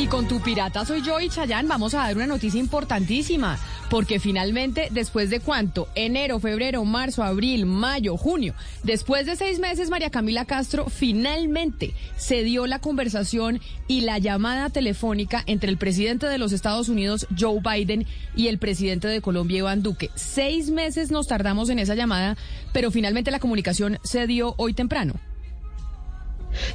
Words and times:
Y 0.00 0.06
con 0.06 0.26
tu 0.26 0.40
pirata 0.40 0.86
soy 0.86 1.02
yo 1.02 1.20
y 1.20 1.28
Chayán 1.28 1.68
vamos 1.68 1.92
a 1.92 1.98
dar 1.98 2.16
una 2.16 2.26
noticia 2.26 2.58
importantísima, 2.58 3.58
porque 3.90 4.18
finalmente, 4.18 4.88
después 4.90 5.28
de 5.28 5.40
cuánto, 5.40 5.88
enero, 5.94 6.40
febrero, 6.40 6.82
marzo, 6.86 7.22
abril, 7.22 7.66
mayo, 7.66 8.16
junio, 8.16 8.54
después 8.82 9.26
de 9.26 9.36
seis 9.36 9.58
meses, 9.58 9.90
María 9.90 10.08
Camila 10.08 10.46
Castro 10.46 10.86
finalmente 10.88 11.92
se 12.16 12.42
dio 12.44 12.66
la 12.66 12.78
conversación 12.78 13.60
y 13.88 14.00
la 14.00 14.16
llamada 14.16 14.70
telefónica 14.70 15.42
entre 15.46 15.68
el 15.68 15.76
presidente 15.76 16.28
de 16.28 16.38
los 16.38 16.52
Estados 16.52 16.88
Unidos, 16.88 17.26
Joe 17.38 17.60
Biden, 17.60 18.06
y 18.34 18.48
el 18.48 18.56
presidente 18.56 19.06
de 19.06 19.20
Colombia, 19.20 19.58
Iván 19.58 19.82
Duque. 19.82 20.10
Seis 20.14 20.70
meses 20.70 21.10
nos 21.10 21.26
tardamos 21.26 21.68
en 21.68 21.78
esa 21.78 21.94
llamada, 21.94 22.38
pero 22.72 22.90
finalmente 22.90 23.30
la 23.30 23.38
comunicación 23.38 23.98
se 24.02 24.26
dio 24.26 24.54
hoy 24.56 24.72
temprano. 24.72 25.20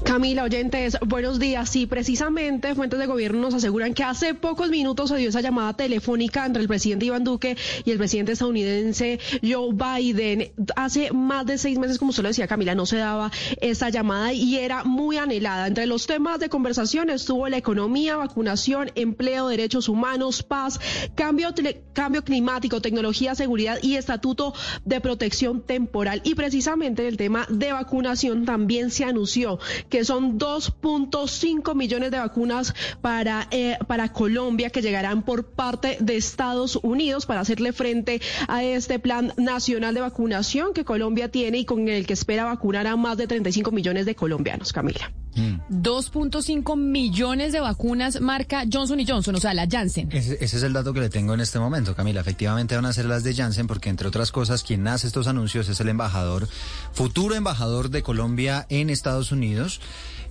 Camila, 0.04 0.44
oyentes, 0.44 0.98
buenos 1.06 1.40
días. 1.40 1.70
Sí, 1.70 1.86
precisamente 1.86 2.76
fuentes 2.76 3.00
de 3.00 3.06
gobierno 3.08 3.42
nos 3.42 3.54
aseguran 3.54 3.94
que 3.94 4.04
hace 4.04 4.34
pocos 4.34 4.70
minutos 4.70 5.10
se 5.10 5.18
dio 5.18 5.30
esa 5.30 5.42
llamada 5.42 5.74
telefónica 5.74 6.46
entre 6.46 6.62
el 6.62 6.68
presidente 6.68 7.06
Iván 7.06 7.24
Duque 7.24 7.58
y 7.84 7.92
el 7.92 7.98
presidente 7.98 8.34
estadounidense 8.34 9.20
Joe 9.44 9.74
Biden. 9.74 10.52
Hace 10.76 11.12
más 11.12 11.46
de 11.46 11.58
seis 11.58 11.78
meses, 11.78 11.98
como 11.98 12.12
usted 12.12 12.24
lo 12.24 12.30
decía, 12.30 12.48
Camila, 12.48 12.76
no 12.76 12.86
se 12.86 12.98
daba 12.98 13.32
esa 13.62 13.90
llamada 13.90 14.34
y 14.34 14.58
era 14.58 14.84
muy 14.84 15.18
anhelada. 15.18 15.68
Entre 15.68 15.86
los 15.86 16.08
temas 16.08 16.40
de 16.40 16.50
conversación 16.50 17.10
estuvo 17.10 17.48
la 17.50 17.58
economía, 17.58 18.16
vacunación, 18.16 18.92
empleo, 18.96 19.48
derechos 19.48 19.90
humanos, 19.90 20.44
paz, 20.44 20.80
cambio, 21.16 21.54
cambio 21.94 22.24
climático, 22.24 22.82
tecnología, 22.82 23.36
seguridad 23.36 23.80
y 23.82 23.96
estatuto 23.96 24.54
de 24.86 25.02
protección 25.02 25.62
temporal. 25.62 26.22
Y 26.24 26.36
precisamente 26.36 27.02
en 27.02 27.08
el 27.10 27.18
tema 27.18 27.46
de 27.50 27.72
vacunación 27.72 28.46
también 28.46 28.92
se 28.92 29.04
anunció 29.04 29.60
que 29.90 30.06
son 30.06 30.40
2.5 30.40 31.76
millones 31.76 32.12
de 32.12 32.20
vacunas 32.20 32.74
para, 33.02 33.48
eh, 33.52 33.78
para 33.88 34.12
Colombia 34.12 34.70
que 34.70 34.82
llegarán 34.82 35.24
por 35.24 35.46
parte 35.46 35.98
de 36.00 36.16
Estados 36.16 36.78
Unidos 36.82 37.26
para 37.26 37.42
hacerle 37.42 37.74
frente 37.74 38.22
a 38.48 38.64
este 38.64 39.00
plan 39.00 39.34
nacional 39.38 39.94
de 39.94 40.02
vacunación 40.02 40.74
que 40.74 40.86
Colombia 40.86 41.30
tiene 41.30 41.60
y 41.60 41.66
con 41.66 41.88
el 41.88 42.06
que 42.06 42.14
espera 42.14 42.46
vacunar 42.46 42.88
a 42.88 42.96
más 42.96 43.18
de 43.18 43.28
35 43.28 43.72
millones 43.72 44.06
de 44.06 44.16
colombianos, 44.16 44.74
Camila. 44.74 45.12
2.5 45.36 46.76
mm. 46.76 46.92
millones 46.92 47.54
de 47.54 47.60
vacunas 47.60 48.22
marca 48.22 48.64
Johnson 48.72 49.00
y 49.00 49.06
Johnson, 49.06 49.36
o 49.36 49.40
sea, 49.40 49.54
la 49.54 49.68
Janssen. 49.70 50.10
Ese, 50.12 50.38
ese, 50.40 50.58
es 50.58 50.64
el 50.64 50.74
dato 50.74 50.94
que 50.94 51.02
le 51.02 51.10
tengo 51.10 51.34
en 51.34 51.42
este 51.42 51.60
momento, 51.60 51.96
Camila. 51.96 52.22
Efectivamente 52.22 52.76
van 52.76 52.86
a 52.86 52.94
ser 52.94 53.06
las 53.06 53.24
de 53.24 53.34
Janssen 53.34 53.68
porque, 53.68 53.90
entre 53.90 54.08
otras 54.08 54.32
cosas, 54.32 54.64
quien 54.64 54.88
hace 54.88 55.08
estos 55.08 55.28
anuncios 55.28 55.70
es 55.70 55.80
el 55.80 55.90
embajador, 55.90 56.48
futuro 56.94 57.36
embajador 57.36 57.90
de 57.90 58.04
Colombia 58.04 58.66
en 58.70 58.90
Estados 58.90 59.32
Unidos 59.32 59.82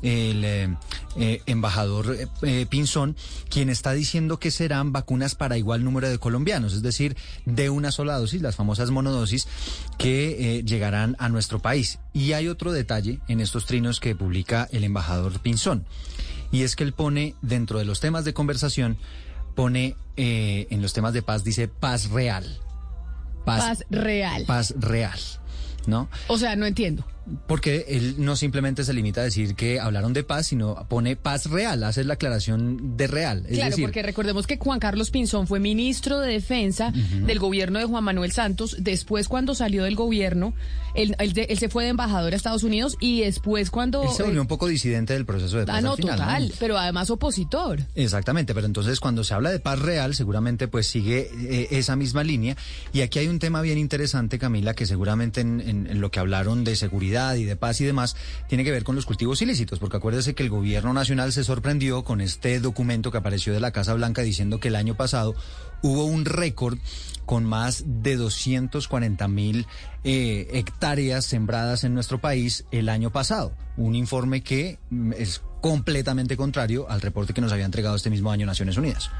el 0.05 0.45
eh, 0.45 0.77
eh, 1.17 1.43
embajador 1.47 2.17
eh, 2.43 2.67
Pinzón, 2.69 3.17
quien 3.49 3.71
está 3.71 3.93
diciendo 3.93 4.39
que 4.39 4.51
serán 4.51 4.93
vacunas 4.93 5.35
para 5.35 5.57
igual 5.57 5.83
número 5.83 6.11
de 6.11 6.19
colombianos, 6.19 6.75
es 6.75 6.83
decir, 6.83 7.17
de 7.47 7.71
una 7.71 7.91
sola 7.91 8.19
dosis, 8.19 8.43
las 8.43 8.55
famosas 8.55 8.91
monodosis, 8.91 9.49
que 9.97 10.63
llegarán 10.65 11.17
a 11.19 11.31
nuestro 11.31 11.61
país. 11.61 11.99
Y 12.13 12.33
hay 12.33 12.49
otro 12.49 12.71
detalle 12.71 13.21
en 13.29 13.41
estos 13.41 13.65
trinos 13.65 13.99
que 13.99 14.15
publica 14.15 14.69
el 14.73 14.85
embajador 14.85 15.41
Pinzón, 15.41 15.87
y 16.53 16.63
es 16.63 16.77
que 16.77 16.85
él 16.85 16.93
pone 16.93 17.35
dentro 17.41 17.79
de 17.79 17.87
los 17.87 18.01
temas 18.01 18.27
de 18.27 18.35
conversación, 18.35 18.99
pone 19.55 19.97
en 20.17 20.83
los 20.83 20.93
temas 20.93 21.15
de 21.15 21.23
paz, 21.23 21.45
dice 21.45 21.67
paz 21.67 22.11
real. 22.11 22.61
paz 23.47 23.85
real. 23.89 24.45
Paz 24.45 24.75
real. 24.79 25.19
¿No? 25.87 26.09
O 26.29 26.39
sea, 26.39 26.57
no 26.57 26.67
entiendo. 26.67 27.05
Porque 27.47 27.87
él 27.89 28.17
no 28.19 28.37
simplemente 28.37 28.85
se 28.85 28.93
limita 28.93 29.23
a 29.23 29.25
decir 29.25 29.55
que 29.55 29.81
hablaron 29.81 30.13
de 30.13 30.25
paz, 30.25 30.47
sino 30.49 30.87
pone 30.89 31.17
paz 31.17 31.47
real, 31.47 31.83
hace 31.85 32.05
la 32.05 32.15
aclaración 32.15 32.97
de 32.97 33.07
real. 33.07 33.47
claro, 33.51 33.77
porque 33.81 34.03
recordemos 34.03 34.47
que 34.47 34.59
Juan 34.59 34.79
Carlos 34.79 35.11
Pinzón 35.11 35.47
fue 35.47 35.59
ministro 35.59 36.21
de 36.21 36.33
Defensa 36.33 36.93
del 36.93 37.39
gobierno 37.39 37.79
de 37.79 37.87
Juan 37.87 38.05
Manuel 38.05 38.33
Santos. 38.33 38.77
Después, 38.79 39.29
cuando 39.29 39.55
salió 39.55 39.85
del 39.85 39.97
gobierno, 39.97 40.55
él, 40.95 41.17
se 41.59 41.69
fue 41.69 41.85
de 41.85 41.91
embajador 41.91 42.35
a 42.35 42.37
Estados 42.37 42.63
Unidos 42.63 42.97
y 43.01 43.23
después 43.23 43.71
cuando... 43.71 44.03
Él 44.03 44.11
se 44.15 44.23
volvió 44.23 44.43
un 44.43 44.47
poco 44.47 44.67
disidente 44.67 45.15
del 45.15 45.25
proceso 45.25 45.57
de 45.59 45.65
paz. 45.65 45.77
Ah, 45.79 45.81
no, 45.81 45.97
total, 45.97 46.53
pero 46.59 46.79
además 46.79 47.09
opositor. 47.11 47.81
Exactamente, 47.95 48.55
pero 48.55 48.67
entonces 48.67 49.01
cuando 49.01 49.25
se 49.25 49.33
habla 49.33 49.51
de 49.51 49.61
paz 49.61 49.79
real, 49.79 50.15
seguramente 50.15 50.69
pues 50.69 50.87
sigue 50.87 51.31
eh, 51.33 51.69
esa 51.71 51.97
misma 51.97 52.23
línea. 52.23 52.57
Y 52.93 53.01
aquí 53.01 53.19
hay 53.19 53.29
un 53.29 53.39
tema 53.39 53.63
bien 53.63 53.79
interesante, 53.79 54.39
Camila, 54.39 54.75
que 54.75 54.85
seguramente 54.85 55.41
en 55.41 56.01
lo 56.01 56.11
que 56.11 56.21
hablaron 56.21 56.65
de 56.65 56.77
seguridad 56.77 57.14
y 57.37 57.45
de 57.45 57.57
paz 57.57 57.81
y 57.81 57.85
demás, 57.85 58.17
tiene 58.49 58.65
que 58.65 58.71
ver 58.71 58.85
con 58.85 58.97
los 58.97 59.07
cultivos 59.07 59.41
ilícitos, 59.43 59.79
porque 59.79 59.97
acuérdese 59.97 60.35
que 60.35 60.43
el 60.43 60.51
gobierno 60.51 60.93
nacional 60.93 61.33
se 61.33 61.45
sorprendió 61.45 62.05
con 62.05 62.21
este 62.21 62.61
documento 62.61 63.11
que 63.11 63.19
apareció 63.19 63.53
de 63.53 63.61
la 63.61 63.71
Casa 63.71 63.95
Blanca 63.95 64.23
diciendo 64.23 64.61
que 64.61 64.69
el 64.69 64.77
año 64.77 64.97
pasado 64.97 65.35
hubo 65.83 66.05
un 66.05 66.25
récord 66.25 66.79
con 67.27 67.45
más 67.45 67.85
de 67.87 68.17
240 68.17 69.29
mil 69.29 69.67
eh, 70.03 70.49
hectáreas 70.53 71.25
sembradas 71.25 71.85
en 71.85 71.95
nuestro 71.95 72.21
país 72.21 72.65
el 72.71 72.89
año 72.89 73.11
pasado. 73.11 73.53
Un 73.77 73.95
informe 73.95 74.43
que 74.43 74.79
mm, 74.91 75.13
es 75.13 75.43
completamente 75.61 76.37
contrario 76.37 76.87
al 76.91 77.01
reporte 77.01 77.33
que 77.33 77.41
nos 77.41 77.53
había 77.53 77.65
entregado 77.65 77.97
este 77.97 78.11
mismo 78.11 78.31
año 78.31 78.45
Naciones 78.47 78.77
Unidas. 78.77 79.11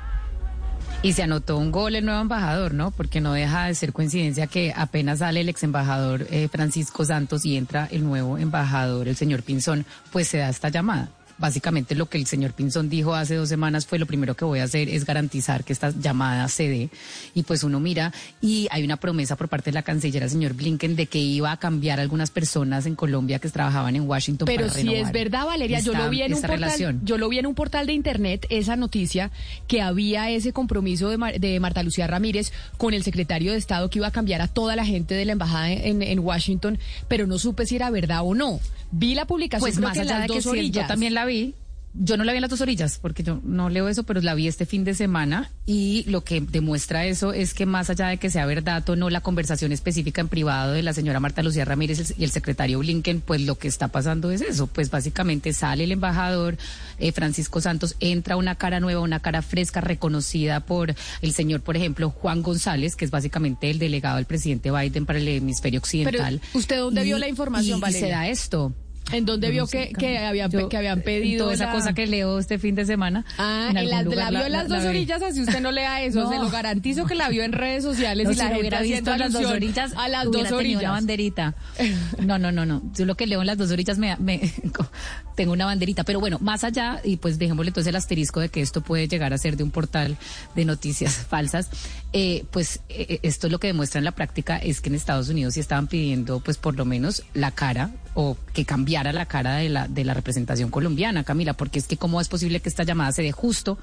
Y 1.05 1.13
se 1.13 1.23
anotó 1.23 1.59
un 1.59 1.71
gol 1.71 1.97
el 1.97 2.07
nuevo 2.07 2.23
embajador, 2.23 2.73
¿no? 2.73 2.91
Porque 2.91 3.21
no 3.21 3.35
deja 3.35 3.67
de 3.67 3.75
ser 3.75 3.93
coincidencia 3.93 4.47
que 4.47 4.73
apenas 4.75 5.19
sale 5.19 5.43
el 5.43 5.51
ex 5.51 5.63
embajador 5.63 6.27
eh, 6.31 6.49
Francisco 6.51 7.05
Santos 7.05 7.45
y 7.45 7.59
entra 7.59 7.87
el 7.91 8.05
nuevo 8.05 8.39
embajador, 8.39 9.07
el 9.07 9.15
señor 9.15 9.43
Pinzón, 9.43 9.85
pues 10.11 10.29
se 10.29 10.39
da 10.39 10.49
esta 10.49 10.71
llamada 10.71 11.11
básicamente 11.39 11.95
lo 11.95 12.07
que 12.07 12.19
el 12.19 12.27
señor 12.27 12.53
Pinzón 12.53 12.89
dijo 12.89 13.15
hace 13.15 13.35
dos 13.35 13.49
semanas 13.49 13.87
fue 13.87 13.99
lo 13.99 14.07
primero 14.07 14.35
que 14.35 14.45
voy 14.45 14.61
a 14.61 14.65
hacer 14.65 14.89
es 14.89 15.05
garantizar 15.05 15.65
que 15.65 15.73
esta 15.73 15.91
llamada 15.91 16.49
se 16.49 16.69
dé. 16.69 16.91
Y 17.35 17.43
pues 17.43 17.65
uno 17.65 17.81
mira 17.81 18.13
y 18.41 18.69
hay 18.71 18.85
una 18.85 18.97
promesa 18.97 19.37
por 19.37 19.49
parte 19.49 19.71
de 19.71 19.75
la 19.75 19.83
canciller, 19.83 20.29
señor 20.29 20.55
Blinken, 20.55 20.97
de 20.97 21.07
que 21.07 21.19
iba 21.19 21.53
a 21.53 21.57
cambiar 21.57 22.01
algunas 22.01 22.31
personas 22.31 22.87
en 22.87 22.95
Colombia 22.95 23.39
que 23.39 23.49
trabajaban 23.49 23.97
en 23.97 24.09
Washington. 24.09 24.47
Pero 24.47 24.69
si 24.69 24.95
es 24.95 25.13
verdad, 25.13 25.47
Valeria, 25.47 25.81
yo 25.81 25.95
lo 25.95 26.09
vi 26.11 26.23
en 26.23 26.35
un 26.35 26.43
portal, 26.43 27.01
yo 27.03 27.19
lo 27.19 27.29
vi 27.29 27.39
en 27.39 27.47
un 27.47 27.55
portal 27.55 27.87
de 27.87 27.93
internet 27.93 28.47
esa 28.51 28.77
noticia 28.77 29.31
que 29.69 29.83
había 29.83 30.31
ese 30.31 30.53
compromiso 30.53 31.09
de, 31.09 31.61
Marta 31.61 31.83
Lucía 31.83 32.07
Ramírez 32.07 32.53
con 32.77 32.95
el 32.95 33.03
secretario 33.05 33.53
de 33.53 33.59
Estado 33.59 33.89
que 33.89 33.99
iba 33.99 34.09
a 34.09 34.11
cambiar 34.11 34.43
a 34.43 34.49
toda 34.49 34.77
la 34.77 34.85
gente 34.85 35.15
de 35.15 35.25
la 35.25 35.33
embajada 35.33 35.71
en, 35.71 36.03
en 36.03 36.19
Washington, 36.19 36.79
pero 37.09 37.27
no 37.27 37.39
supe 37.39 37.67
si 37.67 37.77
era 37.77 37.91
verdad 37.91 38.21
o 38.23 38.35
no. 38.35 38.61
Vi 38.97 39.15
la 39.15 39.27
publicación. 39.27 39.61
Pues 39.61 39.79
más 39.81 39.99
allá 39.99 40.21
de 40.21 40.29
que 40.29 40.41
sí, 40.41 40.71
yo 40.71 40.87
también 40.87 41.15
la 41.15 41.24
vi. 41.25 41.55
Yo 41.97 42.17
no 42.17 42.25
la 42.25 42.33
vi 42.33 42.39
en 42.39 42.43
las 42.43 42.51
dos 42.51 42.61
orillas, 42.61 42.99
porque 42.99 43.23
yo 43.23 43.41
no 43.45 43.69
leo 43.69 43.89
eso, 43.89 44.03
pero 44.03 44.21
la 44.21 44.35
vi 44.35 44.49
este 44.49 44.67
fin 44.67 44.83
de 44.83 44.95
semana 44.95 45.53
y 45.65 46.03
lo 46.09 46.25
que 46.25 46.41
demuestra 46.41 47.07
eso 47.07 47.33
es 47.33 47.55
que 47.55 47.67
más 47.67 47.89
allá 47.89 48.09
de 48.09 48.17
que 48.17 48.31
sea 48.31 48.47
verdad 48.47 48.89
o 48.91 48.97
no 48.97 49.11
la 49.11 49.21
conversación 49.21 49.71
específica 49.71 50.21
en 50.21 50.27
privado 50.27 50.73
de 50.73 50.83
la 50.83 50.93
señora 50.93 51.21
Marta 51.21 51.45
Lucía 51.45 51.65
Ramírez 51.65 52.15
y 52.19 52.25
el 52.25 52.33
secretario 52.33 52.81
Blinken, 52.81 53.21
pues 53.21 53.43
lo 53.43 53.59
que 53.59 53.69
está 53.69 53.87
pasando 53.89 54.33
es 54.33 54.41
eso, 54.41 54.67
pues 54.67 54.91
básicamente 54.91 55.53
sale 55.53 55.85
el 55.85 55.93
embajador 55.93 56.57
eh, 56.99 57.13
Francisco 57.13 57.61
Santos, 57.61 57.95
entra 58.01 58.37
una 58.37 58.57
cara 58.57 58.81
nueva, 58.81 59.01
una 59.01 59.21
cara 59.21 59.41
fresca, 59.41 59.81
reconocida 59.81 60.59
por 60.59 60.97
el 61.23 61.33
señor, 61.33 61.61
por 61.61 61.77
ejemplo, 61.77 62.11
Juan 62.11 62.43
González, 62.43 62.97
que 62.97 63.05
es 63.05 63.13
básicamente 63.13 63.71
el 63.71 63.79
delegado 63.79 64.17
del 64.17 64.25
presidente 64.25 64.73
Biden 64.73 65.07
para 65.07 65.21
el 65.21 65.29
hemisferio 65.29 65.79
occidental. 65.79 66.41
¿Usted 66.55 66.77
dónde 66.77 67.05
vio 67.05 67.19
la 67.19 67.29
información, 67.29 67.81
y, 67.89 67.93
se 67.93 68.09
da 68.09 68.27
esto. 68.27 68.75
¿En 69.13 69.27
dónde 69.27 69.51
vio 69.51 69.67
que, 69.67 69.93
que, 69.93 70.19
habían, 70.19 70.51
que 70.51 70.77
habían 70.77 71.03
pedido 71.03 71.51
esa 71.51 71.71
cosa 71.71 71.93
que 71.93 72.07
leo 72.07 72.39
este 72.39 72.59
fin 72.59 72.75
de 72.75 72.85
semana? 72.87 73.25
Ah, 73.39 73.71
en 73.75 73.91
la, 73.91 74.03
vio 74.03 74.47
en 74.47 74.53
las 74.53 74.69
dos 74.69 74.85
orillas, 74.85 75.23
así 75.23 75.43
usted 75.43 75.61
no 75.61 75.73
lea 75.73 76.03
eso. 76.03 76.29
Se 76.31 76.39
lo 76.39 76.51
garantizo 76.51 77.07
que 77.07 77.15
la 77.15 77.29
vio 77.29 77.43
en 77.45 77.53
redes 77.53 77.83
sociales 77.83 78.29
y 78.31 78.35
la 78.35 78.45
gente 78.45 78.61
hubiera 78.61 78.81
visto 78.81 79.13
a 79.13 79.19
las 79.19 79.33
dos 79.33 79.45
orillas. 79.45 79.93
A 79.97 80.09
las 80.09 80.31
dos 80.31 80.51
orillas. 80.53 80.83
una 80.83 80.91
banderita. 80.93 81.55
No, 82.25 82.39
no, 82.39 82.51
no, 82.51 82.65
no. 82.65 82.83
Yo 82.95 83.05
lo 83.05 83.17
que 83.17 83.27
leo 83.27 83.41
en 83.41 83.47
las 83.47 83.59
dos 83.59 83.71
orillas 83.71 83.99
me, 83.99 84.17
me 84.17 84.53
tengo 85.37 85.53
una 85.53 85.67
banderita. 85.67 86.05
Pero 86.05 86.21
bueno, 86.21 86.39
más 86.41 86.65
allá, 86.65 87.01
y 87.05 87.17
pues 87.17 87.39
dejémosle 87.39 87.69
entonces 87.69 87.91
el 87.91 87.97
asterisco 87.97 88.41
de 88.41 88.49
que 88.49 88.61
esto 88.61 88.81
puede 88.81 89.07
llegar 89.09 89.33
a 89.33 89.39
ser 89.39 89.57
de 89.57 89.65
un 89.65 89.71
portal 89.71 90.17
de 90.55 90.65
noticias 90.65 91.15
falsas, 91.29 91.69
eh, 92.13 92.45
pues 92.51 92.81
eh, 92.89 93.21
esto 93.23 93.49
lo 93.49 93.59
que 93.59 93.67
demuestra 93.67 93.99
en 93.99 94.05
la 94.05 94.13
práctica 94.13 94.57
es 94.57 94.81
que 94.81 94.89
en 94.89 94.95
Estados 94.95 95.29
Unidos 95.29 95.55
sí 95.55 95.61
estaban 95.61 95.89
pidiendo, 95.89 96.41
pues 96.41 96.57
por 96.57 96.77
lo 96.77 96.85
menos 96.85 97.23
la 97.35 97.51
cara 97.51 97.91
o 98.15 98.37
que 98.53 98.65
cambiara 98.65 99.13
la 99.13 99.27
cara 99.27 99.57
de 99.57 99.69
la, 99.69 99.89
de 99.89 100.05
la 100.05 100.15
representación 100.15 100.71
colombiana, 100.71 101.25
Camila, 101.25 101.55
porque 101.55 101.79
es 101.79 101.87
que 101.87 101.97
cómo 101.97 102.21
es 102.21 102.29
posible 102.29 102.61
que 102.61 102.69
esta 102.69 102.85
llamada 102.85 103.13
se 103.13 103.23
dé 103.23 103.33
justo 103.33 103.79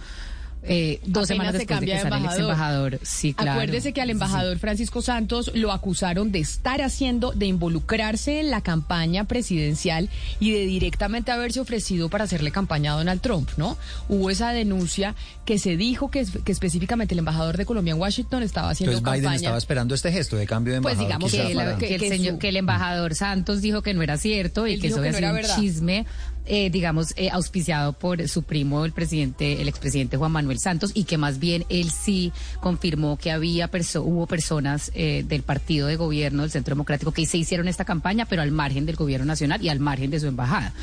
eh, 0.64 1.00
dos 1.06 1.28
semanas 1.28 1.54
después 1.54 1.80
de 1.80 1.86
que 1.88 2.00
sale 2.00 2.18
el 2.18 2.26
ex 2.26 2.38
embajador. 2.38 3.00
Sí, 3.04 3.34
claro. 3.34 3.52
Acuérdese 3.54 3.94
que 3.94 4.02
al 4.02 4.10
embajador 4.10 4.60
Francisco 4.60 5.02
Santos 5.02 5.52
lo 5.56 5.72
acusaron 5.72 6.32
de 6.32 6.40
estar 6.40 6.82
haciendo, 6.82 7.32
de 7.32 7.48
involucrarse 7.48 8.40
en 8.40 8.52
la 8.52 8.62
campaña 8.62 9.24
presidencial 9.26 10.10
y 10.40 10.52
de 10.52 10.66
directamente 10.66 11.32
haberse 11.32 11.60
ofrecido 11.60 12.10
para 12.10 12.26
hacerle 12.26 12.52
campaña 12.52 12.94
a 12.94 12.98
Donald 12.98 13.22
Trump, 13.22 13.50
¿no? 13.58 13.78
Hubo 14.08 14.30
esa 14.30 14.52
denuncia 14.52 15.16
que 15.46 15.58
se 15.58 15.78
dijo 15.78 16.12
que, 16.12 16.26
que 16.26 16.52
específicamente 16.52 17.16
el 17.16 17.20
embajador 17.20 17.58
de 17.58 17.66
Colombia 17.66 17.94
en 17.94 18.00
Washington 18.00 18.44
estaba 18.44 18.70
haciendo 18.70 18.96
Entonces 18.96 19.22
Biden 19.22 19.34
estaba 19.34 19.58
esperando 19.58 19.96
este 19.96 20.12
gesto 20.12 20.38
de 20.38 20.46
cambio 20.46 20.74
de 20.74 20.82
pues 20.82 20.94
embajador. 20.94 21.20
Pues 21.22 21.34
digamos 21.38 21.80
que, 21.80 21.96
el, 21.96 22.02
señor, 22.02 22.38
que 22.38 22.50
el 22.50 22.58
embajador 22.58 23.16
Santos 23.16 23.62
dijo 23.62 23.82
que 23.82 23.94
no 23.94 24.04
era 24.04 24.18
cierto 24.18 24.68
y 24.68 24.80
que 24.80 24.88
eso 24.88 25.04
era 25.04 25.34
un 25.34 25.42
chisme 25.56 26.06
eh, 26.46 26.70
digamos, 26.70 27.14
eh, 27.18 27.30
auspiciado 27.30 27.94
por 27.94 28.28
su 28.28 28.44
primo, 28.44 28.84
el 28.86 28.92
presidente, 28.92 29.62
el 29.62 29.68
expresidente 29.68 30.18
Juan 30.18 30.32
Manuel 30.32 30.60
Santos, 30.60 30.92
y 30.94 31.04
que 31.04 31.18
más 31.18 31.40
bien 31.40 31.66
él 31.70 31.92
sí 31.92 32.32
confirmó 32.60 33.18
que 33.18 33.32
había 33.32 33.70
hubo 33.96 34.28
personas 34.28 34.92
eh, 34.94 35.24
del 35.28 35.44
partido 35.44 35.88
de 35.88 35.96
gobierno 35.96 36.42
del 36.44 36.52
Centro 36.52 36.76
Democrático 36.76 37.12
que 37.12 37.26
se 37.26 37.38
hicieron 37.38 37.68
esta 37.68 37.86
campaña, 37.86 38.26
pero 38.26 38.42
al 38.42 38.52
margen 38.52 38.86
del 38.86 38.96
gobierno 38.96 39.26
nacional 39.26 39.62
y 39.62 39.70
al 39.70 39.80
margen 39.80 40.12
de 40.12 40.20
su 40.20 40.28
embajada. 40.28 40.74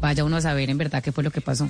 Vaya 0.00 0.24
uno 0.24 0.36
a 0.36 0.40
saber 0.40 0.70
en 0.70 0.78
verdad 0.78 1.02
qué 1.02 1.12
fue 1.12 1.24
lo 1.24 1.30
que 1.30 1.40
pasó. 1.40 1.68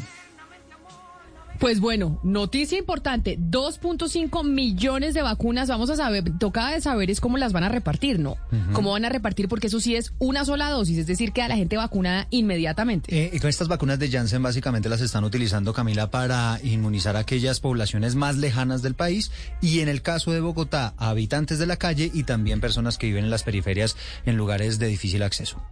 Pues 1.59 1.81
bueno, 1.81 2.21
noticia 2.23 2.79
importante, 2.79 3.39
2.5 3.39 4.45
millones 4.45 5.15
de 5.15 5.23
vacunas, 5.23 5.69
vamos 5.69 5.91
a 5.91 5.97
saber, 5.97 6.39
toca 6.39 6.71
de 6.71 6.81
saber 6.81 7.11
es 7.11 7.21
cómo 7.21 7.39
las 7.39 7.53
van 7.53 7.65
a 7.65 7.69
repartir, 7.69 8.19
¿no? 8.19 8.37
Cómo 8.73 8.93
van 8.93 9.05
a 9.05 9.09
repartir, 9.09 9.49
porque 9.49 9.69
eso 9.69 9.81
sí 9.81 9.97
es 9.97 10.13
una 10.19 10.45
sola 10.45 10.71
dosis, 10.71 10.99
es 10.99 11.07
decir, 11.07 11.33
que 11.33 11.43
a 11.43 11.49
la 11.49 11.57
gente 11.57 11.77
vacunada 11.77 12.27
inmediatamente. 12.31 13.15
Eh, 13.15 13.31
y 13.33 13.39
con 13.39 13.49
estas 13.49 13.69
vacunas 13.69 13.99
de 13.99 14.11
Janssen 14.11 14.43
básicamente 14.43 14.89
las 14.89 15.01
están 15.01 15.25
utilizando, 15.25 15.73
Camila, 15.73 16.11
para 16.11 16.59
inmunizar 16.63 17.17
a 17.17 17.21
aquellas 17.21 17.61
poblaciones 17.61 18.15
más 18.15 18.37
lejanas 18.37 18.83
del 18.83 18.95
país 18.95 19.31
y 19.61 19.81
en 19.81 19.89
el 19.89 20.03
caso 20.03 20.33
de 20.33 20.41
Bogotá, 20.41 20.95
a 20.97 21.11
habitantes 21.11 21.59
de 21.59 21.67
la 21.67 21.77
calle 21.77 22.11
y 22.13 22.25
también 22.25 22.61
personas 22.61 22.99
que 22.99 23.07
viven 23.07 23.25
en 23.25 23.31
las 23.31 23.43
periferias 23.43 23.97
en 24.25 24.37
lugares 24.37 24.79
de 24.79 24.89
difícil 24.89 25.23
acceso. 25.23 25.63